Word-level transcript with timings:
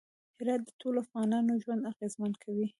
هرات 0.39 0.61
د 0.65 0.69
ټولو 0.81 0.97
افغانانو 1.05 1.59
ژوند 1.63 1.87
اغېزمن 1.91 2.31
کوي. 2.43 2.65